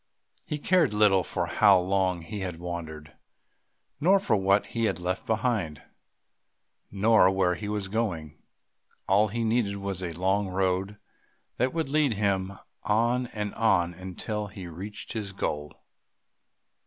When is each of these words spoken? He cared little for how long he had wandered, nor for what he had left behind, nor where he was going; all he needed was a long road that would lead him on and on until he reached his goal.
He 0.47 0.57
cared 0.57 0.95
little 0.95 1.23
for 1.23 1.45
how 1.45 1.79
long 1.79 2.23
he 2.23 2.39
had 2.39 2.57
wandered, 2.57 3.13
nor 3.99 4.19
for 4.19 4.35
what 4.35 4.65
he 4.65 4.85
had 4.85 4.97
left 4.97 5.27
behind, 5.27 5.83
nor 6.89 7.29
where 7.29 7.53
he 7.53 7.69
was 7.69 7.87
going; 7.87 8.39
all 9.07 9.27
he 9.27 9.43
needed 9.43 9.75
was 9.75 10.01
a 10.01 10.11
long 10.13 10.47
road 10.47 10.97
that 11.57 11.71
would 11.71 11.89
lead 11.89 12.13
him 12.13 12.53
on 12.83 13.27
and 13.27 13.53
on 13.53 13.93
until 13.93 14.47
he 14.47 14.65
reached 14.65 15.13
his 15.13 15.33
goal. 15.33 15.79